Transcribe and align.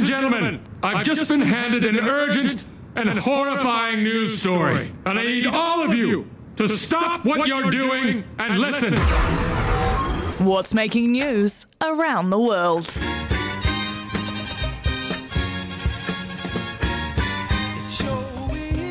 Ladies 0.00 0.12
and 0.16 0.22
gentlemen, 0.22 0.60
I've 0.82 1.04
just 1.04 1.28
been 1.28 1.42
handed 1.42 1.84
an 1.84 1.98
urgent 1.98 2.64
and 2.96 3.18
horrifying 3.18 4.02
news 4.02 4.40
story, 4.40 4.90
and 5.04 5.18
I 5.18 5.26
need 5.26 5.46
all 5.46 5.82
of 5.82 5.92
you 5.92 6.26
to 6.56 6.66
stop 6.66 7.26
what 7.26 7.46
you're 7.46 7.70
doing 7.70 8.24
and 8.38 8.56
listen. 8.56 8.96
What's 10.42 10.72
making 10.72 11.12
news 11.12 11.66
around 11.82 12.30
the 12.30 12.38
world? 12.38 12.88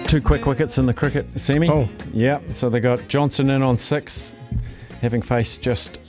Two 0.07 0.21
quick 0.21 0.45
wickets 0.45 0.77
in 0.77 0.85
the 0.85 0.93
cricket 0.93 1.25
semi. 1.41 1.71
Oh. 1.71 1.89
Yeah, 2.13 2.39
so 2.51 2.69
they 2.69 2.79
got 2.79 3.07
Johnson 3.07 3.49
in 3.49 3.63
on 3.63 3.79
six, 3.79 4.35
having 5.01 5.23
faced 5.23 5.63
just 5.63 5.99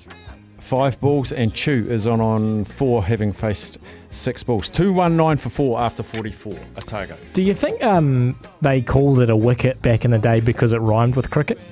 five 0.59 1.01
balls, 1.01 1.33
and 1.33 1.55
Chu 1.55 1.87
is 1.89 2.07
on 2.07 2.21
on 2.21 2.67
four, 2.67 3.03
having 3.03 3.33
faced 3.33 3.79
six 4.11 4.43
balls. 4.43 4.69
219 4.69 5.39
for 5.39 5.49
four 5.49 5.81
after 5.81 6.03
44, 6.03 6.53
Otago. 6.77 7.17
Do 7.33 7.43
you 7.43 7.55
think 7.55 7.83
um, 7.83 8.35
they 8.61 8.83
called 8.83 9.21
it 9.21 9.31
a 9.31 9.37
wicket 9.37 9.81
back 9.83 10.05
in 10.05 10.11
the 10.11 10.19
day 10.19 10.41
because 10.41 10.73
it 10.73 10.79
rhymed 10.79 11.17
with 11.17 11.31
cricket? 11.31 11.59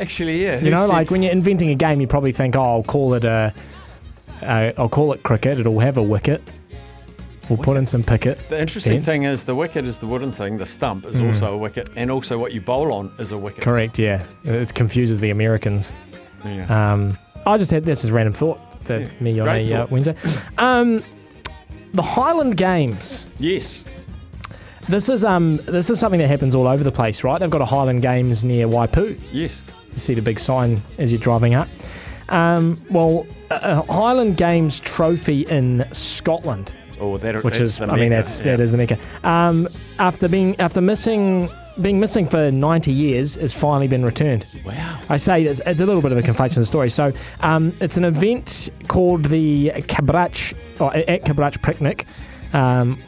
Actually, 0.00 0.42
yeah. 0.44 0.60
You 0.60 0.70
know, 0.70 0.86
like 0.86 1.10
when 1.10 1.22
you're 1.22 1.32
inventing 1.32 1.70
a 1.70 1.74
game, 1.74 2.00
you 2.00 2.06
probably 2.06 2.32
think, 2.32 2.54
"Oh, 2.56 2.60
I'll 2.62 2.82
call 2.82 3.14
it 3.14 3.24
a, 3.24 3.52
uh, 4.42 4.72
I'll 4.76 4.88
call 4.90 5.12
it 5.12 5.22
cricket. 5.22 5.58
It'll 5.58 5.78
have 5.80 5.96
a 5.96 6.02
wicket. 6.02 6.42
We'll 7.48 7.56
put 7.58 7.78
in 7.78 7.86
some 7.86 8.02
picket." 8.02 8.38
The 8.50 8.60
interesting 8.60 8.98
fence." 8.98 9.06
thing 9.06 9.22
is 9.22 9.44
the 9.44 9.54
wicket 9.54 9.86
is 9.86 9.98
the 9.98 10.06
wooden 10.06 10.32
thing, 10.32 10.58
the 10.58 10.66
stump 10.66 11.06
is 11.06 11.16
Mm. 11.16 11.28
also 11.28 11.54
a 11.54 11.56
wicket, 11.56 11.88
and 11.96 12.10
also 12.10 12.36
what 12.38 12.52
you 12.52 12.60
bowl 12.60 12.92
on 12.92 13.10
is 13.18 13.32
a 13.32 13.38
wicket. 13.38 13.62
Correct. 13.64 13.98
Yeah, 13.98 14.22
it 14.44 14.74
confuses 14.74 15.18
the 15.20 15.30
Americans. 15.30 15.96
Yeah. 16.44 16.92
Um, 16.92 17.16
I 17.46 17.56
just 17.56 17.70
had 17.70 17.84
this 17.86 18.04
as 18.04 18.10
random 18.10 18.34
thought 18.34 18.58
for 18.86 18.98
Yeah, 19.00 19.08
me 19.20 19.38
on 19.40 19.46
great 19.46 19.70
a 19.70 19.82
uh. 19.82 19.86
Wednesday. 19.90 20.14
Um, 20.58 21.02
the 21.94 22.02
Highland 22.02 22.56
Games. 22.56 23.26
yes. 23.38 23.84
This 24.88 25.08
is 25.08 25.24
um 25.24 25.56
this 25.66 25.90
is 25.90 25.98
something 25.98 26.20
that 26.20 26.28
happens 26.28 26.54
all 26.54 26.68
over 26.68 26.84
the 26.84 26.92
place, 26.92 27.24
right? 27.24 27.38
They've 27.40 27.50
got 27.50 27.60
a 27.60 27.64
Highland 27.66 28.02
Games 28.02 28.44
near 28.44 28.68
Waipu. 28.68 29.18
Yes. 29.32 29.64
You 29.92 29.98
see 29.98 30.14
the 30.14 30.22
big 30.22 30.38
sign 30.38 30.80
as 30.98 31.10
you're 31.10 31.20
driving 31.20 31.54
up. 31.54 31.66
Um, 32.28 32.80
well, 32.90 33.26
a, 33.50 33.82
Highland 33.92 34.36
Games 34.36 34.78
trophy 34.80 35.42
in 35.48 35.84
Scotland, 35.92 36.74
Oh, 37.00 37.16
that 37.18 37.42
which 37.42 37.58
is 37.60 37.78
the 37.78 37.86
I 37.90 37.96
mean 37.96 38.10
that's 38.10 38.40
yeah. 38.40 38.46
that 38.56 38.60
is 38.60 38.70
the 38.70 38.76
mecca. 38.76 38.96
Um, 39.24 39.66
after 39.98 40.28
being 40.28 40.54
after 40.60 40.80
missing 40.80 41.48
being 41.80 42.00
missing 42.00 42.26
for 42.26 42.50
90 42.50 42.92
years, 42.92 43.34
has 43.36 43.52
finally 43.52 43.88
been 43.88 44.04
returned. 44.04 44.46
Wow. 44.64 44.98
I 45.08 45.16
say 45.16 45.44
it's, 45.44 45.60
it's 45.66 45.80
a 45.80 45.86
little 45.86 46.02
bit 46.02 46.12
of 46.12 46.18
a 46.18 46.22
conflation 46.22 46.56
of 46.58 46.62
the 46.62 46.66
story. 46.66 46.90
So 46.90 47.12
um, 47.40 47.72
it's 47.80 47.96
an 47.96 48.04
event 48.04 48.70
called 48.88 49.24
the 49.26 49.70
Cabrach 49.88 50.54
or 50.80 50.94
at 50.94 51.24
Cabrach 51.24 51.62
Picnic. 51.62 52.06
Um, 52.52 52.98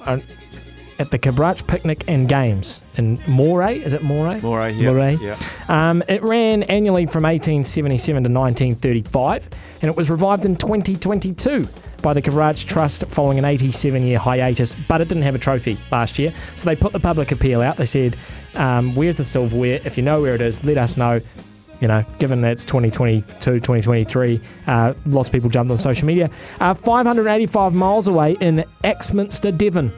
at 0.98 1.10
the 1.10 1.18
Cabrach 1.18 1.66
Picnic 1.66 2.04
and 2.08 2.28
Games 2.28 2.82
in 2.96 3.22
Moray. 3.28 3.78
Is 3.78 3.92
it 3.92 4.02
Moray? 4.02 4.40
Moray, 4.40 4.72
yeah. 4.72 4.90
Moray. 4.90 5.16
Yeah. 5.20 5.38
Um, 5.68 6.02
it 6.08 6.22
ran 6.22 6.64
annually 6.64 7.06
from 7.06 7.22
1877 7.22 8.24
to 8.24 8.30
1935, 8.30 9.48
and 9.80 9.88
it 9.88 9.96
was 9.96 10.10
revived 10.10 10.44
in 10.44 10.56
2022 10.56 11.68
by 12.02 12.12
the 12.14 12.22
Cabrach 12.22 12.66
Trust 12.66 13.04
following 13.08 13.38
an 13.38 13.44
87 13.44 14.02
year 14.02 14.18
hiatus, 14.18 14.74
but 14.88 15.00
it 15.00 15.08
didn't 15.08 15.22
have 15.22 15.34
a 15.34 15.38
trophy 15.38 15.78
last 15.90 16.18
year. 16.18 16.32
So 16.54 16.68
they 16.68 16.76
put 16.76 16.92
the 16.92 17.00
public 17.00 17.32
appeal 17.32 17.60
out. 17.60 17.76
They 17.76 17.84
said, 17.84 18.16
um, 18.58 18.94
Where's 18.94 19.16
the 19.16 19.24
silverware? 19.24 19.80
If 19.84 19.96
you 19.96 20.02
know 20.02 20.20
where 20.20 20.34
it 20.34 20.40
is, 20.40 20.62
let 20.64 20.78
us 20.78 20.96
know. 20.96 21.20
You 21.80 21.86
know, 21.86 22.04
given 22.18 22.40
that 22.40 22.52
it's 22.52 22.64
2022, 22.64 23.60
2023, 23.60 24.40
uh, 24.66 24.94
lots 25.06 25.28
of 25.28 25.32
people 25.32 25.48
jumped 25.48 25.70
on 25.70 25.78
social 25.78 26.06
media. 26.08 26.28
Uh, 26.58 26.74
585 26.74 27.72
miles 27.72 28.08
away 28.08 28.36
in 28.40 28.64
Axminster, 28.82 29.52
Devon, 29.52 29.92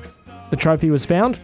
the 0.50 0.56
trophy 0.56 0.90
was 0.90 1.06
found. 1.06 1.40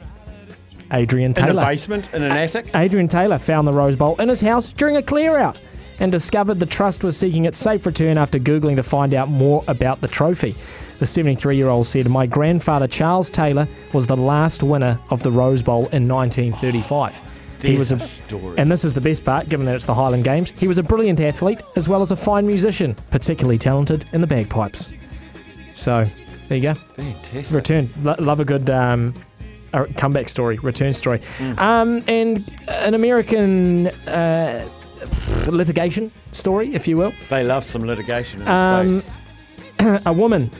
Adrian 0.92 1.32
Taylor. 1.32 1.50
In 1.50 1.56
the 1.56 1.62
basement, 1.62 2.12
in 2.12 2.22
an 2.22 2.32
attic. 2.32 2.70
Adrian 2.74 3.08
Taylor 3.08 3.38
found 3.38 3.66
the 3.66 3.72
Rose 3.72 3.96
Bowl 3.96 4.14
in 4.20 4.28
his 4.28 4.42
house 4.42 4.68
during 4.68 4.98
a 4.98 5.02
clear 5.02 5.38
out 5.38 5.58
and 5.98 6.12
discovered 6.12 6.60
the 6.60 6.66
trust 6.66 7.02
was 7.04 7.16
seeking 7.16 7.44
its 7.44 7.58
safe 7.58 7.86
return 7.86 8.18
after 8.18 8.38
Googling 8.38 8.76
to 8.76 8.82
find 8.82 9.14
out 9.14 9.28
more 9.28 9.64
about 9.68 10.00
the 10.00 10.08
trophy. 10.08 10.54
The 10.98 11.06
73 11.06 11.56
year 11.56 11.68
old 11.68 11.86
said, 11.86 12.08
My 12.08 12.26
grandfather 12.26 12.86
Charles 12.86 13.28
Taylor 13.30 13.68
was 13.92 14.06
the 14.06 14.16
last 14.16 14.62
winner 14.62 14.98
of 15.10 15.22
the 15.22 15.30
Rose 15.30 15.62
Bowl 15.62 15.86
in 15.88 16.08
1935. 16.08 17.22
he 17.62 17.76
was 17.76 17.92
a, 17.92 17.96
a 17.96 18.00
story. 18.00 18.56
and 18.58 18.70
this 18.70 18.84
is 18.84 18.92
the 18.92 19.00
best 19.00 19.24
part, 19.24 19.48
given 19.48 19.66
that 19.66 19.74
it's 19.74 19.86
the 19.86 19.94
Highland 19.94 20.24
Games. 20.24 20.52
He 20.52 20.68
was 20.68 20.78
a 20.78 20.82
brilliant 20.82 21.20
athlete 21.20 21.62
as 21.76 21.88
well 21.88 22.00
as 22.02 22.10
a 22.12 22.16
fine 22.16 22.46
musician, 22.46 22.94
particularly 23.10 23.58
talented 23.58 24.06
in 24.12 24.20
the 24.20 24.26
bagpipes. 24.26 24.92
So, 25.72 26.06
there 26.48 26.56
you 26.58 26.62
go 26.62 26.74
Fantastic. 26.74 27.54
return. 27.54 27.90
Lo- 28.02 28.14
love 28.18 28.40
a 28.40 28.44
good 28.44 28.70
um, 28.70 29.12
a 29.74 29.84
comeback 29.94 30.28
story, 30.30 30.58
return 30.60 30.94
story, 30.94 31.20
um, 31.58 32.02
and 32.08 32.50
an 32.68 32.94
American 32.94 33.88
uh, 34.08 34.66
litigation 35.52 36.10
story, 36.32 36.74
if 36.74 36.86
you 36.88 36.96
will. 36.96 37.12
They 37.30 37.44
love 37.44 37.64
some 37.64 37.84
litigation 37.86 38.40
in 38.40 38.46
the 38.46 38.52
Um, 38.52 39.00
States. 39.00 40.02
a 40.06 40.12
woman, 40.12 40.50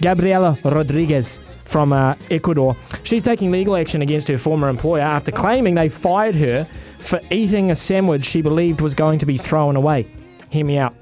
Gabriela 0.00 0.56
Rodriguez 0.64 1.40
from 1.62 1.92
uh, 1.92 2.14
Ecuador, 2.30 2.76
she's 3.02 3.22
taking 3.22 3.50
legal 3.50 3.76
action 3.76 4.02
against 4.02 4.28
her 4.28 4.38
former 4.38 4.68
employer 4.68 5.02
after 5.02 5.30
claiming 5.30 5.74
they 5.74 5.88
fired 5.88 6.34
her 6.36 6.66
for 6.98 7.20
eating 7.30 7.70
a 7.70 7.74
sandwich 7.74 8.24
she 8.24 8.42
believed 8.42 8.80
was 8.80 8.94
going 8.94 9.18
to 9.18 9.26
be 9.26 9.36
thrown 9.36 9.76
away. 9.76 10.06
Hear 10.50 10.64
me 10.64 10.78
out. 10.78 10.94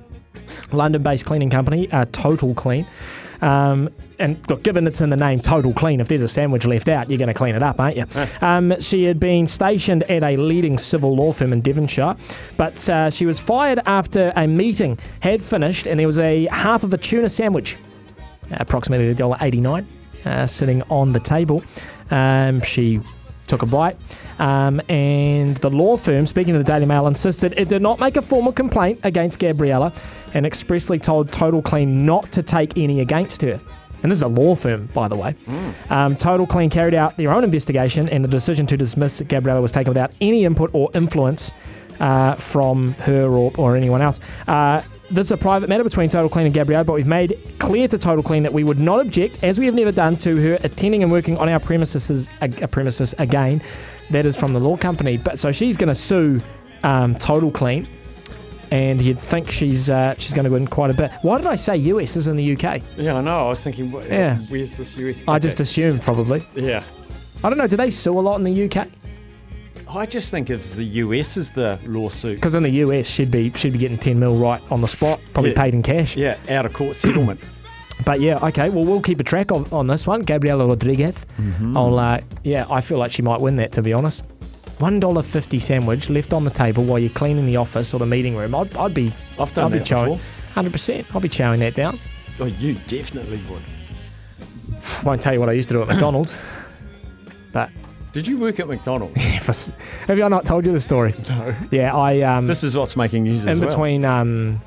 London-based 0.72 1.24
cleaning 1.24 1.50
company, 1.50 1.90
uh, 1.92 2.04
Total 2.12 2.54
Clean. 2.54 2.86
Um, 3.42 3.90
and 4.18 4.38
look, 4.48 4.62
given 4.62 4.86
it's 4.86 5.00
in 5.00 5.10
the 5.10 5.16
name 5.16 5.40
Total 5.40 5.72
Clean, 5.72 6.00
if 6.00 6.08
there's 6.08 6.22
a 6.22 6.28
sandwich 6.28 6.64
left 6.64 6.88
out, 6.88 7.10
you're 7.10 7.18
going 7.18 7.28
to 7.28 7.34
clean 7.34 7.54
it 7.54 7.62
up, 7.62 7.78
aren't 7.80 7.96
you? 7.96 8.04
Um, 8.40 8.80
she 8.80 9.04
had 9.04 9.20
been 9.20 9.46
stationed 9.46 10.04
at 10.04 10.22
a 10.22 10.36
leading 10.36 10.78
civil 10.78 11.14
law 11.14 11.32
firm 11.32 11.52
in 11.52 11.60
Devonshire, 11.60 12.16
but 12.56 12.88
uh, 12.88 13.10
she 13.10 13.26
was 13.26 13.38
fired 13.38 13.80
after 13.86 14.32
a 14.36 14.46
meeting 14.46 14.98
had 15.20 15.42
finished 15.42 15.86
and 15.86 16.00
there 16.00 16.06
was 16.06 16.18
a 16.18 16.46
half 16.46 16.82
of 16.82 16.94
a 16.94 16.98
tuna 16.98 17.28
sandwich, 17.28 17.76
approximately 18.52 19.14
$1.89, 19.14 19.84
uh, 20.24 20.46
sitting 20.46 20.82
on 20.84 21.12
the 21.12 21.20
table. 21.20 21.62
Um, 22.10 22.62
she 22.62 23.00
took 23.46 23.62
a 23.62 23.66
bite. 23.66 23.96
Um, 24.38 24.80
and 24.88 25.56
the 25.58 25.70
law 25.70 25.96
firm, 25.96 26.26
speaking 26.26 26.52
to 26.52 26.58
the 26.58 26.64
Daily 26.64 26.86
Mail, 26.86 27.06
insisted 27.06 27.58
it 27.58 27.68
did 27.68 27.82
not 27.82 28.00
make 28.00 28.16
a 28.16 28.22
formal 28.22 28.52
complaint 28.52 29.00
against 29.04 29.38
Gabriella 29.38 29.92
and 30.34 30.44
expressly 30.44 30.98
told 30.98 31.32
Total 31.32 31.62
Clean 31.62 32.04
not 32.04 32.30
to 32.32 32.42
take 32.42 32.76
any 32.76 33.00
against 33.00 33.42
her. 33.42 33.60
And 34.02 34.12
this 34.12 34.18
is 34.18 34.22
a 34.22 34.28
law 34.28 34.54
firm, 34.54 34.86
by 34.92 35.08
the 35.08 35.16
way. 35.16 35.34
Um, 35.90 36.14
Total 36.16 36.46
Clean 36.46 36.68
carried 36.68 36.94
out 36.94 37.16
their 37.16 37.32
own 37.32 37.44
investigation, 37.44 38.08
and 38.08 38.22
the 38.22 38.28
decision 38.28 38.66
to 38.66 38.76
dismiss 38.76 39.20
Gabriella 39.22 39.60
was 39.60 39.72
taken 39.72 39.90
without 39.90 40.12
any 40.20 40.44
input 40.44 40.70
or 40.74 40.90
influence 40.94 41.50
uh, 41.98 42.34
from 42.34 42.92
her 42.92 43.26
or, 43.26 43.52
or 43.56 43.74
anyone 43.74 44.02
else. 44.02 44.20
Uh, 44.46 44.82
this 45.10 45.26
is 45.28 45.30
a 45.32 45.36
private 45.36 45.68
matter 45.68 45.84
between 45.84 46.08
Total 46.08 46.28
Clean 46.28 46.46
and 46.46 46.54
Gabrielle, 46.54 46.84
but 46.84 46.94
we've 46.94 47.06
made 47.06 47.38
clear 47.58 47.86
to 47.88 47.96
Total 47.98 48.22
Clean 48.22 48.42
that 48.42 48.52
we 48.52 48.64
would 48.64 48.78
not 48.78 49.00
object, 49.00 49.38
as 49.42 49.58
we 49.58 49.66
have 49.66 49.74
never 49.74 49.92
done, 49.92 50.16
to 50.18 50.36
her 50.42 50.58
attending 50.62 51.02
and 51.02 51.12
working 51.12 51.36
on 51.38 51.48
our 51.48 51.60
premises, 51.60 52.28
a, 52.40 52.50
a 52.62 52.68
premises 52.68 53.14
again. 53.18 53.60
That 54.10 54.24
is 54.26 54.38
from 54.38 54.52
the 54.52 54.60
law 54.60 54.76
company. 54.76 55.16
But 55.16 55.38
so 55.38 55.50
she's 55.52 55.76
going 55.76 55.88
to 55.88 55.94
sue 55.94 56.40
um, 56.84 57.14
Total 57.16 57.50
Clean, 57.50 57.86
and 58.70 59.00
you'd 59.02 59.18
think 59.18 59.50
she's 59.50 59.90
uh, 59.90 60.14
she's 60.18 60.32
going 60.32 60.44
to 60.44 60.50
win 60.50 60.66
quite 60.66 60.90
a 60.90 60.94
bit. 60.94 61.10
Why 61.22 61.38
did 61.38 61.46
I 61.46 61.54
say 61.56 61.76
US 61.76 62.16
is 62.16 62.28
in 62.28 62.36
the 62.36 62.52
UK? 62.56 62.82
yeah, 62.96 63.14
I 63.16 63.20
know. 63.20 63.46
I 63.46 63.48
was 63.50 63.62
thinking, 63.64 63.90
wh- 63.90 64.06
Yeah. 64.08 64.36
where's 64.48 64.76
this 64.76 64.96
US? 64.96 65.22
I 65.28 65.38
just 65.38 65.60
assumed 65.60 66.02
probably. 66.02 66.46
yeah. 66.54 66.82
I 67.44 67.48
don't 67.50 67.58
know. 67.58 67.66
Do 67.66 67.76
they 67.76 67.90
sue 67.90 68.18
a 68.18 68.20
lot 68.20 68.36
in 68.36 68.44
the 68.44 68.64
UK? 68.64 68.88
I 69.96 70.06
just 70.06 70.30
think 70.30 70.50
of 70.50 70.76
the 70.76 70.84
US 70.84 71.36
as 71.36 71.50
the 71.50 71.78
lawsuit. 71.86 72.36
Because 72.36 72.54
in 72.54 72.62
the 72.62 72.70
US, 72.84 73.08
she'd 73.08 73.30
be 73.30 73.50
she'd 73.52 73.72
be 73.72 73.78
getting 73.78 73.98
ten 73.98 74.18
mil 74.18 74.36
right 74.36 74.60
on 74.70 74.80
the 74.80 74.88
spot, 74.88 75.20
probably 75.32 75.50
Yeah. 75.52 75.62
paid 75.62 75.74
in 75.74 75.82
cash. 75.82 76.16
Yeah, 76.16 76.36
out 76.50 76.66
of 76.66 76.72
court 76.72 76.96
settlement. 77.04 77.40
But 78.04 78.20
yeah, 78.20 78.38
okay. 78.48 78.68
Well, 78.68 78.84
we'll 78.84 79.00
keep 79.00 79.20
a 79.20 79.24
track 79.24 79.50
of, 79.50 79.72
on 79.72 79.86
this 79.86 80.06
one, 80.06 80.20
Gabriela 80.20 80.66
Rodriguez. 80.66 81.24
I'll, 81.74 81.98
uh, 81.98 82.20
yeah, 82.44 82.66
I 82.70 82.82
feel 82.82 82.98
like 82.98 83.10
she 83.10 83.22
might 83.22 83.40
win 83.40 83.56
that. 83.56 83.72
To 83.72 83.82
be 83.82 83.94
honest, 83.94 84.24
one 84.78 85.00
dollar 85.00 85.22
fifty 85.22 85.58
sandwich 85.58 86.10
left 86.10 86.34
on 86.34 86.44
the 86.44 86.50
table 86.50 86.84
while 86.84 86.98
you're 86.98 87.08
cleaning 87.10 87.46
the 87.46 87.56
office 87.56 87.94
or 87.94 87.98
the 87.98 88.06
meeting 88.06 88.36
room. 88.36 88.54
I'd, 88.54 88.76
I'd 88.76 88.92
be, 88.92 89.12
I've 89.40 89.52
done 89.54 89.64
I'd 89.66 89.72
be 89.72 89.78
that 89.78 89.86
chowing, 89.88 90.04
before. 90.16 90.52
hundred 90.52 90.72
percent. 90.72 91.06
I'll 91.14 91.20
be 91.22 91.28
chowing 91.30 91.58
that 91.60 91.74
down. 91.74 91.98
Oh, 92.38 92.44
you 92.44 92.74
definitely 92.86 93.40
would. 93.50 93.62
I 95.00 95.02
won't 95.02 95.22
tell 95.22 95.32
you 95.32 95.40
what 95.40 95.48
I 95.48 95.52
used 95.52 95.68
to 95.68 95.74
do 95.74 95.80
at 95.82 95.88
McDonald's. 95.92 96.44
but 97.52 97.70
Did 98.16 98.26
you 98.26 98.38
work 98.38 98.58
at 98.60 98.66
McDonald's? 98.66 99.22
have 100.08 100.18
I 100.18 100.28
not 100.28 100.46
told 100.46 100.64
you 100.64 100.72
the 100.72 100.80
story? 100.80 101.12
no. 101.28 101.54
Yeah, 101.70 101.94
I 101.94 102.22
um, 102.22 102.46
This 102.46 102.64
is 102.64 102.74
what's 102.74 102.96
making 102.96 103.24
news 103.24 103.44
as 103.44 103.52
in 103.52 103.60
well. 103.60 103.68
between 103.68 104.06
um, 104.06 104.58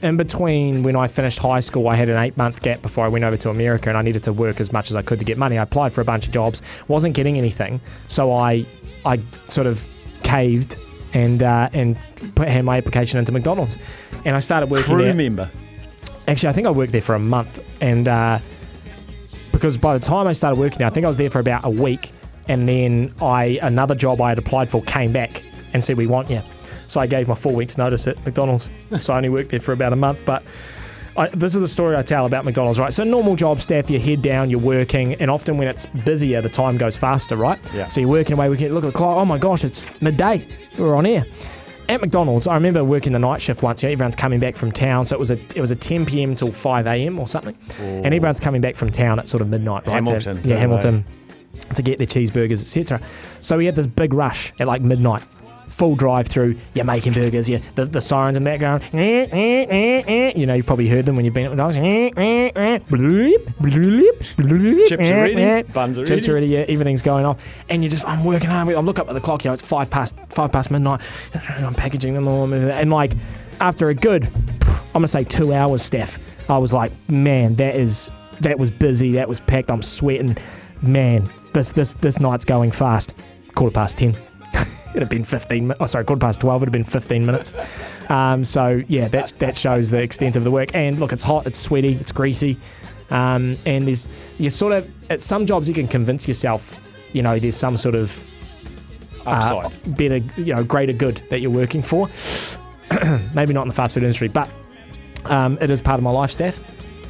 in 0.00 0.16
between 0.16 0.82
when 0.82 0.96
I 0.96 1.06
finished 1.06 1.38
high 1.38 1.60
school, 1.60 1.88
I 1.88 1.94
had 1.94 2.08
an 2.08 2.16
eight 2.16 2.38
month 2.38 2.62
gap 2.62 2.80
before 2.80 3.04
I 3.04 3.08
went 3.08 3.22
over 3.22 3.36
to 3.36 3.50
America, 3.50 3.90
and 3.90 3.98
I 3.98 4.00
needed 4.00 4.22
to 4.22 4.32
work 4.32 4.60
as 4.60 4.72
much 4.72 4.88
as 4.88 4.96
I 4.96 5.02
could 5.02 5.18
to 5.18 5.26
get 5.26 5.36
money. 5.36 5.58
I 5.58 5.64
applied 5.64 5.92
for 5.92 6.00
a 6.00 6.06
bunch 6.06 6.24
of 6.24 6.32
jobs, 6.32 6.62
wasn't 6.88 7.14
getting 7.14 7.36
anything, 7.36 7.82
so 8.08 8.32
I 8.32 8.64
I 9.04 9.20
sort 9.44 9.66
of 9.66 9.86
caved 10.22 10.78
and 11.12 11.42
uh, 11.42 11.68
and 11.74 11.98
put 12.34 12.48
had 12.48 12.64
my 12.64 12.78
application 12.78 13.18
into 13.18 13.30
McDonald's, 13.30 13.76
and 14.24 14.34
I 14.34 14.38
started 14.38 14.70
working 14.70 14.94
Crew 14.94 15.04
there. 15.04 15.12
member. 15.12 15.50
Actually, 16.28 16.48
I 16.48 16.52
think 16.54 16.66
I 16.66 16.70
worked 16.70 16.92
there 16.92 17.02
for 17.02 17.14
a 17.14 17.20
month, 17.20 17.62
and 17.82 18.08
uh, 18.08 18.38
because 19.52 19.76
by 19.76 19.98
the 19.98 20.02
time 20.02 20.26
I 20.26 20.32
started 20.32 20.58
working 20.58 20.78
there, 20.78 20.88
I 20.88 20.90
think 20.90 21.04
I 21.04 21.08
was 21.08 21.18
there 21.18 21.28
for 21.28 21.40
about 21.40 21.66
a 21.66 21.70
week, 21.70 22.12
and 22.48 22.68
then 22.68 23.14
I 23.20 23.58
another 23.62 23.94
job 23.94 24.20
I 24.20 24.30
had 24.30 24.38
applied 24.38 24.70
for 24.70 24.82
came 24.82 25.12
back 25.12 25.42
and 25.72 25.84
said 25.84 25.96
we 25.96 26.06
want 26.06 26.30
you, 26.30 26.42
so 26.86 27.00
I 27.00 27.06
gave 27.06 27.28
my 27.28 27.34
four 27.34 27.54
weeks 27.54 27.76
notice 27.78 28.06
at 28.06 28.22
McDonald's. 28.24 28.70
so 29.00 29.12
I 29.12 29.16
only 29.16 29.28
worked 29.28 29.50
there 29.50 29.60
for 29.60 29.72
about 29.72 29.92
a 29.92 29.96
month, 29.96 30.24
but. 30.24 30.42
I, 31.18 31.28
this 31.28 31.54
is 31.54 31.62
the 31.62 31.68
story 31.68 31.96
I 31.96 32.02
tell 32.02 32.26
about 32.26 32.44
McDonald's, 32.44 32.78
right? 32.78 32.92
So 32.92 33.02
normal 33.02 33.36
job 33.36 33.62
staff, 33.62 33.88
you 33.88 33.98
head 33.98 34.20
down, 34.20 34.50
you're 34.50 34.60
working, 34.60 35.14
and 35.14 35.30
often 35.30 35.56
when 35.56 35.66
it's 35.66 35.86
busier, 36.04 36.42
the 36.42 36.50
time 36.50 36.76
goes 36.76 36.98
faster, 36.98 37.36
right? 37.36 37.58
Yeah. 37.72 37.88
So 37.88 38.02
you're 38.02 38.10
working 38.10 38.34
away, 38.34 38.50
we 38.50 38.58
can 38.58 38.74
look 38.74 38.84
at 38.84 38.88
the 38.88 38.98
clock. 38.98 39.16
Oh 39.16 39.24
my 39.24 39.38
gosh, 39.38 39.64
it's 39.64 39.88
midday. 40.02 40.46
We're 40.76 40.94
on 40.94 41.06
air 41.06 41.24
at 41.88 42.00
McDonald's, 42.00 42.46
I 42.46 42.54
remember 42.54 42.84
working 42.84 43.12
the 43.12 43.18
night 43.18 43.40
shift 43.40 43.62
once. 43.62 43.82
You 43.82 43.88
know, 43.88 43.92
everyone's 43.92 44.16
coming 44.16 44.40
back 44.40 44.56
from 44.56 44.72
town, 44.72 45.06
so 45.06 45.16
it 45.16 45.18
was 45.18 45.30
a 45.30 45.38
it 45.54 45.60
was 45.60 45.70
a 45.70 45.76
10 45.76 46.06
p.m. 46.06 46.34
till 46.34 46.52
5 46.52 46.86
a.m. 46.86 47.18
or 47.18 47.26
something, 47.26 47.56
and 47.78 48.06
everyone's 48.06 48.40
coming 48.40 48.60
back 48.60 48.74
from 48.74 48.90
town 48.90 49.18
at 49.18 49.26
sort 49.28 49.40
of 49.40 49.48
midnight, 49.48 49.86
right? 49.86 50.04
to- 50.04 50.12
Hamilton, 50.12 50.36
yeah, 50.38 50.42
too, 50.42 50.60
Hamilton, 50.60 51.04
to 51.74 51.82
get 51.82 51.98
their 51.98 52.06
cheeseburgers, 52.06 52.62
etc. 52.62 53.00
So 53.40 53.56
we 53.56 53.66
had 53.66 53.76
this 53.76 53.86
big 53.86 54.12
rush 54.12 54.52
at 54.60 54.66
like 54.66 54.82
midnight. 54.82 55.22
Full 55.68 55.96
drive 55.96 56.28
through, 56.28 56.56
you're 56.74 56.84
making 56.84 57.12
burgers, 57.12 57.48
yeah. 57.48 57.58
The, 57.74 57.86
the 57.86 58.00
sirens 58.00 58.36
in 58.36 58.44
the 58.44 58.50
background, 58.50 58.84
eh 58.92 58.98
eh, 58.98 59.28
eh, 59.32 59.66
eh, 59.68 60.02
eh, 60.06 60.32
you 60.36 60.46
know, 60.46 60.54
you've 60.54 60.64
probably 60.64 60.86
heard 60.86 61.06
them 61.06 61.16
when 61.16 61.24
you've 61.24 61.34
been 61.34 61.46
at 61.46 61.50
McDonald's. 61.50 61.76
Eh, 61.78 62.10
bloop, 62.88 63.44
bloop, 63.58 64.18
bloop, 64.36 64.86
Chips 64.86 65.08
are 65.08 65.22
ready, 65.22 65.72
buns 65.72 65.98
are 65.98 66.02
ready. 66.02 66.08
Chips 66.08 66.28
are 66.28 66.34
ready, 66.34 66.46
yeah, 66.46 66.64
everything's 66.68 67.02
going 67.02 67.24
off. 67.24 67.44
And 67.68 67.82
you 67.82 67.88
just, 67.88 68.06
I'm 68.06 68.22
working 68.22 68.48
hard. 68.48 68.68
I 68.68 68.78
look 68.78 69.00
up 69.00 69.08
at 69.08 69.14
the 69.14 69.20
clock, 69.20 69.44
you 69.44 69.48
know, 69.48 69.54
it's 69.54 69.66
five 69.66 69.90
past 69.90 70.14
five 70.30 70.52
past 70.52 70.70
midnight. 70.70 71.00
I'm 71.58 71.74
packaging 71.74 72.14
them 72.14 72.28
all. 72.28 72.52
And 72.52 72.90
like, 72.92 73.14
after 73.60 73.88
a 73.88 73.94
good, 73.94 74.22
I'm 74.68 74.92
going 74.92 75.02
to 75.02 75.08
say 75.08 75.24
two 75.24 75.52
hours, 75.52 75.82
Steph, 75.82 76.20
I 76.48 76.58
was 76.58 76.72
like, 76.72 76.92
man, 77.08 77.56
that 77.56 77.74
is, 77.74 78.08
that 78.40 78.56
was 78.56 78.70
busy. 78.70 79.10
That 79.12 79.28
was 79.28 79.40
packed. 79.40 79.72
I'm 79.72 79.82
sweating. 79.82 80.36
Man, 80.82 81.30
this, 81.52 81.72
this, 81.72 81.94
this 81.94 82.20
night's 82.20 82.44
going 82.44 82.70
fast. 82.70 83.14
Quarter 83.54 83.74
past 83.74 83.98
10. 83.98 84.10
It'd 84.90 85.02
have 85.02 85.10
been 85.10 85.24
15. 85.24 85.74
Oh, 85.80 85.86
sorry, 85.86 86.04
quarter 86.04 86.20
past 86.20 86.40
12. 86.40 86.62
It'd 86.62 86.68
have 86.68 86.72
been 86.72 86.84
15 86.84 87.26
minutes. 87.26 87.54
Um, 88.08 88.44
so, 88.44 88.82
yeah, 88.88 89.08
that, 89.08 89.32
that 89.38 89.56
shows 89.56 89.90
the 89.90 90.02
extent 90.02 90.36
of 90.36 90.44
the 90.44 90.50
work. 90.50 90.74
And 90.74 90.98
look, 91.00 91.12
it's 91.12 91.24
hot, 91.24 91.46
it's 91.46 91.58
sweaty, 91.58 91.94
it's 91.94 92.12
greasy. 92.12 92.58
Um, 93.10 93.56
and 93.66 93.86
there's, 93.86 94.10
you 94.38 94.50
sort 94.50 94.72
of, 94.72 94.90
at 95.10 95.20
some 95.20 95.46
jobs, 95.46 95.68
you 95.68 95.74
can 95.74 95.88
convince 95.88 96.26
yourself, 96.26 96.74
you 97.12 97.22
know, 97.22 97.38
there's 97.38 97.56
some 97.56 97.76
sort 97.76 97.94
of 97.94 98.24
uh, 99.26 99.68
better, 99.86 100.16
you 100.36 100.54
know, 100.54 100.64
greater 100.64 100.92
good 100.92 101.16
that 101.30 101.40
you're 101.40 101.50
working 101.50 101.82
for. 101.82 102.08
Maybe 103.34 103.52
not 103.52 103.62
in 103.62 103.68
the 103.68 103.74
fast 103.74 103.94
food 103.94 104.02
industry, 104.02 104.28
but 104.28 104.48
um, 105.24 105.58
it 105.60 105.70
is 105.70 105.80
part 105.80 105.98
of 105.98 106.04
my 106.04 106.10
life, 106.10 106.30
Steph, 106.30 106.62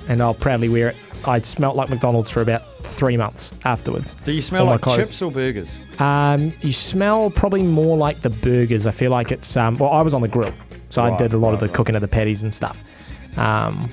and 0.09 0.23
I'll 0.23 0.35
proudly 0.35 0.69
wear 0.69 0.89
it. 0.89 0.97
I 1.25 1.39
smelt 1.41 1.77
like 1.77 1.89
McDonald's 1.89 2.31
for 2.31 2.41
about 2.41 2.63
three 2.85 3.17
months 3.17 3.53
afterwards. 3.65 4.15
Do 4.25 4.33
you 4.33 4.43
smell 4.43 4.67
like 4.67 4.81
clothes. 4.83 5.09
chips 5.09 5.23
or 5.23 5.31
burgers? 5.31 5.79
Um, 5.99 6.53
you 6.61 6.73
smell 6.73 7.31
probably 7.31 7.63
more 7.63 7.97
like 7.97 8.21
the 8.21 8.31
burgers. 8.31 8.87
I 8.87 8.91
feel 8.93 9.11
like 9.11 9.33
it's 9.33 9.57
um, 9.57 9.77
well, 9.79 9.91
I 9.91 10.03
was 10.03 10.15
on 10.15 10.21
the 10.21 10.29
grill, 10.29 10.53
so 10.89 11.03
I 11.03 11.11
Right, 11.11 11.19
did 11.19 11.33
a 11.33 11.39
lot 11.39 11.49
of 11.49 11.55
right, 11.55 11.61
the 11.61 11.67
right. 11.67 11.75
cooking 11.75 11.95
of 11.97 12.01
the 12.03 12.09
patties 12.09 12.43
and 12.43 12.53
stuff. 12.55 12.83
Um, 13.39 13.93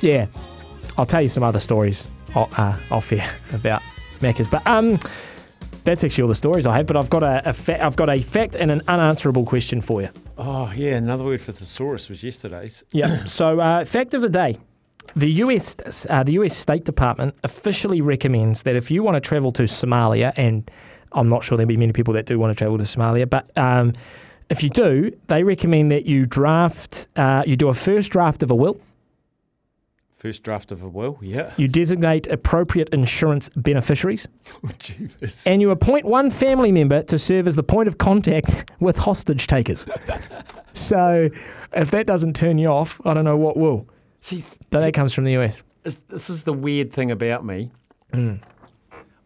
yeah, 0.00 0.26
I'll 0.96 1.06
tell 1.06 1.22
you 1.22 1.28
some 1.28 1.42
other 1.42 1.60
stories 1.60 2.10
o- 2.36 2.48
uh, 2.56 2.78
off 2.90 3.10
here 3.10 3.28
about 3.52 3.82
Macca's, 4.20 4.46
but 4.46 4.64
um, 4.66 4.98
that's 5.84 6.04
actually 6.04 6.22
all 6.22 6.28
the 6.28 6.34
stories 6.34 6.66
I 6.66 6.76
have. 6.76 6.86
But 6.86 6.96
I've 6.96 7.10
got 7.10 7.22
a, 7.22 7.48
a 7.48 7.52
fa- 7.52 7.84
I've 7.84 7.96
got 7.96 8.08
a 8.08 8.20
fact 8.20 8.54
and 8.54 8.70
an 8.70 8.82
unanswerable 8.88 9.44
question 9.44 9.80
for 9.80 10.02
you. 10.02 10.08
Oh, 10.36 10.72
yeah. 10.76 10.96
Another 10.96 11.24
word 11.24 11.40
for 11.40 11.50
thesaurus 11.52 12.08
was 12.08 12.22
yesterday's. 12.22 12.84
Yeah. 12.92 13.24
so, 13.24 13.58
uh, 13.58 13.84
fact 13.84 14.14
of 14.14 14.22
the 14.22 14.28
day: 14.30 14.56
the 15.16 15.30
US, 15.32 16.06
uh, 16.10 16.22
the 16.22 16.32
US 16.32 16.56
State 16.56 16.84
Department 16.84 17.34
officially 17.44 18.00
recommends 18.00 18.62
that 18.62 18.76
if 18.76 18.90
you 18.90 19.02
want 19.02 19.16
to 19.16 19.20
travel 19.20 19.52
to 19.52 19.64
Somalia, 19.64 20.32
and 20.36 20.70
I'm 21.12 21.28
not 21.28 21.44
sure 21.44 21.56
there'll 21.56 21.68
be 21.68 21.76
many 21.76 21.92
people 21.92 22.14
that 22.14 22.26
do 22.26 22.38
want 22.38 22.50
to 22.50 22.54
travel 22.54 22.78
to 22.78 22.84
Somalia, 22.84 23.28
but 23.28 23.50
um, 23.56 23.92
if 24.50 24.62
you 24.62 24.70
do, 24.70 25.12
they 25.26 25.42
recommend 25.42 25.90
that 25.90 26.06
you 26.06 26.26
draft, 26.26 27.08
uh, 27.16 27.42
you 27.46 27.56
do 27.56 27.68
a 27.68 27.74
first 27.74 28.12
draft 28.12 28.42
of 28.42 28.50
a 28.50 28.54
will, 28.54 28.80
First 30.18 30.42
draft 30.42 30.72
of 30.72 30.82
a 30.82 30.88
will, 30.88 31.16
yeah. 31.22 31.52
you 31.56 31.68
designate 31.68 32.26
appropriate 32.26 32.88
insurance 32.88 33.48
beneficiaries, 33.50 34.26
Jeebus. 34.64 35.46
and 35.46 35.62
you 35.62 35.70
appoint 35.70 36.06
one 36.06 36.28
family 36.28 36.72
member 36.72 37.02
to 37.04 37.16
serve 37.16 37.46
as 37.46 37.54
the 37.54 37.62
point 37.62 37.86
of 37.86 37.98
contact 37.98 38.68
with 38.80 38.96
hostage 38.96 39.46
takers. 39.46 39.86
so, 40.72 41.30
if 41.72 41.92
that 41.92 42.08
doesn't 42.08 42.34
turn 42.34 42.58
you 42.58 42.66
off, 42.66 43.00
I 43.04 43.14
don't 43.14 43.24
know 43.24 43.36
what 43.36 43.56
will. 43.56 43.86
See, 44.20 44.44
But 44.70 44.80
that 44.80 44.92
comes 44.94 45.14
from 45.14 45.24
the 45.24 45.32
US. 45.38 45.62
this, 45.82 46.30
is 46.30 46.44
the 46.44 46.52
weird 46.52 46.92
thing 46.92 47.10
about 47.10 47.44
me. 47.44 47.70
Mm. 48.12 48.40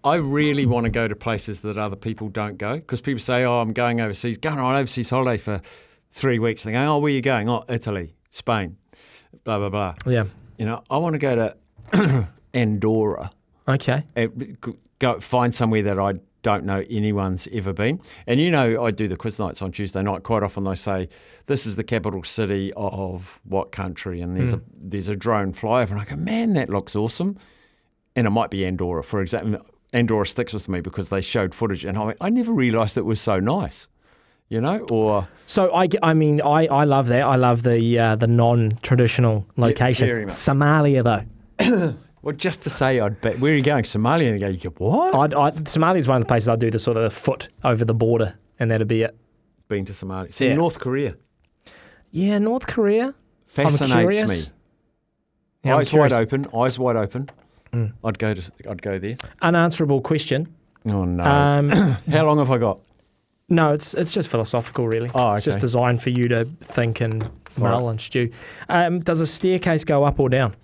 I 0.04 0.16
really 0.16 0.66
want 0.66 0.84
to 0.84 0.90
go 0.90 1.06
to 1.06 1.14
places 1.14 1.60
that 1.62 1.78
other 1.78 1.96
people 1.96 2.28
don't 2.28 2.58
go 2.58 2.74
because 2.76 3.00
people 3.00 3.20
say, 3.20 3.44
"Oh, 3.44 3.60
I'm 3.60 3.72
going 3.72 4.00
overseas, 4.00 4.36
going 4.38 4.58
on 4.58 4.74
an 4.74 4.80
overseas 4.80 5.10
holiday 5.10 5.38
for 5.38 5.60
three 6.10 6.38
weeks." 6.40 6.64
They 6.64 6.72
go, 6.72 6.78
"Oh, 6.94 6.98
where 6.98 7.10
are 7.10 7.14
you 7.14 7.22
going? 7.22 7.48
Oh, 7.48 7.62
Italy, 7.68 8.14
Spain, 8.30 8.76
blah 9.44 9.58
blah 9.58 9.68
blah." 9.68 9.94
Yeah. 10.06 10.24
You 10.58 10.66
know, 10.66 10.82
I 10.90 10.98
want 10.98 11.14
to 11.14 11.18
go 11.18 11.36
to 11.92 12.26
Andorra, 12.54 13.30
Okay. 13.68 14.04
and 14.16 14.58
go 14.98 15.20
find 15.20 15.54
somewhere 15.54 15.82
that 15.82 15.98
I 16.00 16.14
don't 16.42 16.64
know 16.64 16.84
anyone's 16.90 17.48
ever 17.52 17.72
been. 17.72 18.00
And 18.26 18.40
you 18.40 18.50
know, 18.50 18.84
I 18.84 18.90
do 18.90 19.08
the 19.08 19.16
quiz 19.16 19.38
nights 19.38 19.62
on 19.62 19.72
Tuesday 19.72 20.02
night. 20.02 20.22
Quite 20.22 20.42
often 20.42 20.64
they 20.64 20.74
say, 20.74 21.08
"This 21.46 21.66
is 21.66 21.76
the 21.76 21.84
capital 21.84 22.22
city 22.24 22.72
of 22.76 23.40
what 23.44 23.72
country?" 23.72 24.20
And 24.20 24.36
there's 24.36 24.52
a 24.52 24.60
there's 24.74 25.08
a 25.08 25.16
drone 25.16 25.52
flyover, 25.52 25.92
and 25.92 26.00
I 26.00 26.04
go, 26.04 26.16
"Man, 26.16 26.52
that 26.54 26.68
looks 26.68 26.94
awesome." 26.96 27.38
And 28.14 28.26
it 28.26 28.30
might 28.30 28.50
be 28.50 28.66
Andorra, 28.66 29.02
for 29.02 29.22
example. 29.22 29.64
Andorra 29.94 30.26
sticks 30.26 30.52
with 30.52 30.68
me 30.68 30.80
because 30.80 31.10
they 31.10 31.20
showed 31.20 31.54
footage, 31.54 31.84
and 31.84 31.98
I 31.98 32.04
went, 32.04 32.18
I 32.20 32.30
never 32.30 32.52
realised 32.52 32.96
it 32.96 33.04
was 33.04 33.20
so 33.20 33.38
nice. 33.38 33.88
You 34.48 34.60
know, 34.60 34.80
or 34.90 35.28
So 35.46 35.74
I, 35.74 35.88
I 36.02 36.12
mean, 36.12 36.42
I, 36.42 36.66
I 36.66 36.84
love 36.84 37.06
that. 37.06 37.22
I 37.22 37.36
love 37.36 37.62
the 37.62 37.98
uh, 37.98 38.16
the 38.16 38.26
non-traditional 38.26 39.46
locations. 39.56 40.12
much. 40.12 40.28
Somalia, 40.28 41.02
though, 41.02 41.94
well, 42.22 42.34
just 42.34 42.62
to 42.62 42.70
say, 42.70 43.00
I'd 43.00 43.20
bet 43.20 43.38
where 43.40 43.52
are 43.52 43.56
you 43.56 43.62
going? 43.62 43.84
Somalia? 43.84 44.30
And 44.30 44.40
you 44.40 44.46
go, 44.46 44.48
you 44.48 44.70
go, 44.70 44.70
what? 44.78 45.14
I'd, 45.14 45.34
I, 45.34 45.50
Somalia 45.62 45.98
is 45.98 46.08
one 46.08 46.16
of 46.18 46.22
the 46.22 46.28
places 46.28 46.48
I'd 46.48 46.60
do 46.60 46.70
the 46.70 46.78
sort 46.78 46.96
of 46.96 47.12
foot 47.12 47.48
over 47.64 47.84
the 47.84 47.94
border, 47.94 48.34
and 48.58 48.70
that'd 48.70 48.88
be 48.88 49.02
it. 49.02 49.16
Been 49.68 49.84
to 49.86 49.92
Somalia? 49.92 50.32
See, 50.32 50.48
Yeah. 50.48 50.54
North 50.54 50.78
Korea 50.78 51.16
Yeah, 52.10 52.38
North 52.38 52.66
Korea. 52.66 53.14
fascinates 53.46 54.30
me. 54.50 54.54
Yeah, 55.64 55.76
eyes. 55.76 55.90
Mm. 55.90 55.98
wide 55.98 56.12
open, 56.12 56.46
eyes 56.54 56.78
wide 56.78 56.96
open. 56.96 57.28
I'd 58.04 58.18
go 58.18 58.34
to, 58.34 58.52
I'd 58.68 58.82
go 58.82 58.98
there. 58.98 59.16
Unanswerable 59.40 60.00
question. 60.02 60.54
Oh 60.84 61.04
no! 61.04 61.24
Um, 61.24 61.68
How 62.10 62.26
long 62.26 62.38
have 62.38 62.50
I 62.50 62.58
got? 62.58 62.80
no, 63.48 63.72
it's 63.72 63.94
it's 63.94 64.12
just 64.12 64.30
philosophical, 64.30 64.86
really. 64.88 65.10
Oh, 65.14 65.32
It's 65.32 65.44
just 65.44 65.60
designed 65.60 66.02
for 66.02 66.10
you 66.10 66.26
to 66.28 66.44
think 66.60 67.00
and 67.00 67.28
mull 67.58 67.88
and 67.88 68.00
stew. 68.00 68.30
Um, 68.68 69.00
does 69.00 69.20
a 69.20 69.26
staircase 69.26 69.84
go 69.84 70.04
up 70.04 70.18
or 70.20 70.28
down? 70.28 70.54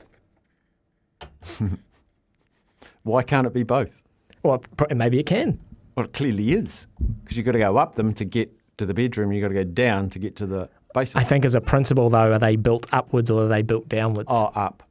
Why 3.03 3.23
can't 3.23 3.47
it 3.47 3.53
be 3.55 3.63
both? 3.63 4.03
Well, 4.43 4.63
maybe 4.95 5.19
it 5.19 5.27
can. 5.27 5.59
Well, 5.97 6.07
it 6.07 6.13
clearly 6.13 6.53
is 6.53 6.87
because 7.23 7.37
you've 7.37 7.47
got 7.47 7.53
to 7.53 7.59
go 7.59 7.77
up 7.79 7.95
them 7.97 8.13
to 8.15 8.25
get 8.25 8.53
to 8.79 8.87
the 8.87 8.95
bedroom. 8.95 9.33
You've 9.33 9.43
got 9.43 9.49
to 9.49 9.55
go 9.55 9.65
down 9.65 10.11
to 10.11 10.19
get 10.19 10.37
to 10.37 10.47
the 10.47 10.69
basement. 10.95 11.25
I 11.27 11.29
think 11.29 11.45
as 11.45 11.55
a 11.55 11.61
principle, 11.61 12.09
though, 12.11 12.33
are 12.33 12.39
they 12.39 12.57
built 12.57 12.87
upwards 12.93 13.31
or 13.31 13.45
are 13.45 13.49
they 13.49 13.63
built 13.63 13.89
downwards? 13.89 14.29
Oh, 14.31 14.53
up. 14.55 14.83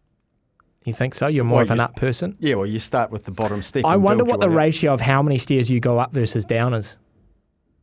You 0.86 0.94
think 0.94 1.16
so? 1.16 1.28
You're 1.28 1.44
more 1.44 1.58
Well, 1.58 1.64
of 1.64 1.72
an 1.72 1.78
you- 1.78 1.84
up 1.84 1.96
person. 1.96 2.36
Yeah, 2.40 2.56
well, 2.56 2.66
you 2.66 2.80
start 2.80 3.12
with 3.12 3.24
the 3.24 3.32
bottom 3.32 3.62
step. 3.62 3.86
I 3.86 3.96
wonder 3.98 4.24
what 4.24 4.40
the 4.40 4.50
ratio 4.50 4.94
of 4.94 5.02
how 5.02 5.22
many 5.22 5.38
stairs 5.38 5.70
you 5.70 5.80
go 5.80 6.00
up 6.00 6.14
versus 6.14 6.46
down 6.46 6.74
is. 6.74 6.98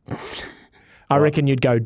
I 1.09 1.17
reckon 1.17 1.47
you'd 1.47 1.61
go. 1.61 1.79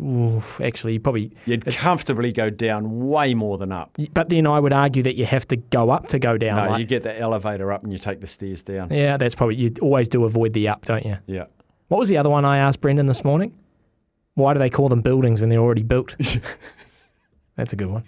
Oof, 0.00 0.60
actually, 0.60 0.94
you 0.94 1.00
probably. 1.00 1.30
You'd 1.46 1.64
comfortably 1.66 2.32
go 2.32 2.50
down 2.50 3.06
way 3.08 3.34
more 3.34 3.58
than 3.58 3.72
up. 3.72 3.96
But 4.12 4.28
then 4.28 4.46
I 4.46 4.58
would 4.60 4.72
argue 4.72 5.02
that 5.04 5.16
you 5.16 5.24
have 5.26 5.46
to 5.48 5.56
go 5.56 5.90
up 5.90 6.08
to 6.08 6.18
go 6.18 6.36
down. 6.38 6.64
No, 6.64 6.70
like- 6.70 6.80
you 6.80 6.86
get 6.86 7.02
the 7.02 7.18
elevator 7.18 7.72
up 7.72 7.82
and 7.84 7.92
you 7.92 7.98
take 7.98 8.20
the 8.20 8.26
stairs 8.26 8.62
down. 8.62 8.90
yeah, 8.90 9.16
that's 9.16 9.34
probably. 9.34 9.56
You 9.56 9.72
always 9.80 10.08
do 10.08 10.24
avoid 10.24 10.52
the 10.52 10.68
up, 10.68 10.84
don't 10.84 11.04
you? 11.04 11.18
Yeah. 11.26 11.44
What 11.88 11.98
was 11.98 12.08
the 12.08 12.16
other 12.16 12.30
one 12.30 12.44
I 12.44 12.58
asked 12.58 12.80
Brendan 12.80 13.06
this 13.06 13.24
morning? 13.24 13.56
Why 14.34 14.52
do 14.52 14.58
they 14.58 14.70
call 14.70 14.88
them 14.88 15.00
buildings 15.02 15.40
when 15.40 15.48
they're 15.50 15.60
already 15.60 15.82
built? 15.84 16.16
That's 17.56 17.72
a 17.72 17.76
good 17.76 17.88
one. 17.88 18.02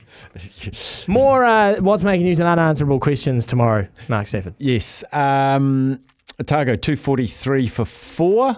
More 1.07 1.45
uh, 1.45 1.77
what's 1.81 2.03
making 2.03 2.27
news 2.27 2.41
and 2.41 2.49
unanswerable 2.49 2.99
questions 2.99 3.47
tomorrow, 3.47 3.87
Mark 4.09 4.27
Stafford. 4.27 4.55
Yes. 4.59 5.05
Um, 5.13 6.01
Otago, 6.41 6.75
243 6.75 7.69
for 7.69 7.85
four. 7.85 8.57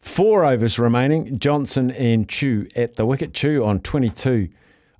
Four 0.00 0.44
overs 0.44 0.78
remaining. 0.78 1.38
Johnson 1.38 1.90
and 1.90 2.28
Chu 2.28 2.68
at 2.76 2.96
the 2.96 3.04
wicket. 3.04 3.34
Chu 3.34 3.64
on 3.64 3.80
22 3.80 4.48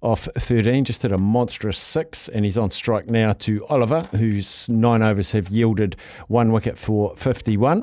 off 0.01 0.29
13, 0.37 0.85
just 0.85 1.03
hit 1.03 1.11
a 1.11 1.19
monstrous 1.19 1.79
six, 1.79 2.29
and 2.29 2.45
he's 2.45 2.57
on 2.57 2.71
strike 2.71 3.07
now 3.09 3.33
to 3.33 3.65
Oliver, 3.67 4.03
whose 4.13 4.69
nine 4.69 5.03
overs 5.03 5.33
have 5.33 5.49
yielded 5.49 5.97
one 6.29 6.53
wicket 6.53 6.79
for 6.79 7.17
51. 7.17 7.83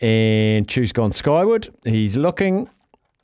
And 0.00 0.68
Chu's 0.68 0.92
gone 0.92 1.12
skyward. 1.12 1.68
He's 1.84 2.16
looking. 2.16 2.68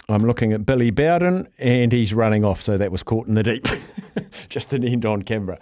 I'm 0.09 0.23
looking 0.23 0.53
at 0.53 0.67
Billy 0.67 0.91
Bowden, 0.91 1.49
and 1.59 1.91
he's 1.91 2.13
running 2.13 2.45
off, 2.45 2.61
so 2.61 2.77
that 2.77 2.93
was 2.93 3.03
caught 3.03 3.27
in 3.27 3.35
the 3.35 3.43
deep. 3.43 3.67
just 4.49 4.73
an 4.73 4.85
end 4.85 5.07
on 5.07 5.23
Canberra. 5.23 5.59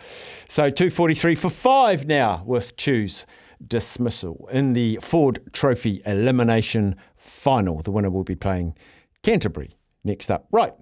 So 0.49 0.68
243 0.68 1.35
for 1.37 1.49
five 1.49 2.06
now 2.06 2.42
with 2.44 2.76
Chu's 2.76 3.25
dismissal 3.66 4.49
in 4.52 4.75
the 4.75 4.99
Ford 5.02 5.40
Trophy 5.52 6.02
elimination 6.07 6.95
final. 7.16 7.81
The 7.83 7.90
winner 7.90 8.11
will 8.11 8.25
be 8.25 8.37
playing 8.37 8.76
Canterbury 9.23 9.76
next 10.04 10.31
up. 10.31 10.47
Right, 10.52 10.73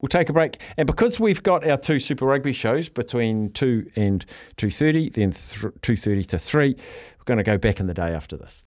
we'll 0.00 0.08
take 0.08 0.28
a 0.28 0.32
break, 0.32 0.60
and 0.76 0.86
because 0.86 1.18
we've 1.18 1.42
got 1.42 1.66
our 1.66 1.78
two 1.78 1.98
Super 1.98 2.26
Rugby 2.26 2.52
shows 2.52 2.88
between 2.88 3.50
two 3.52 3.90
and 3.96 4.24
two 4.56 4.70
thirty, 4.70 5.08
then 5.08 5.32
th- 5.32 5.72
two 5.82 5.96
thirty 5.96 6.22
to 6.24 6.38
three, 6.38 6.76
we're 7.18 7.24
going 7.24 7.38
to 7.38 7.44
go 7.44 7.58
back 7.58 7.80
in 7.80 7.86
the 7.86 7.94
day 7.94 8.12
after 8.12 8.36
this. 8.36 8.62